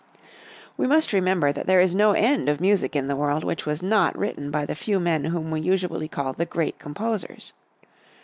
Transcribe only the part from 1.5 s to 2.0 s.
that there is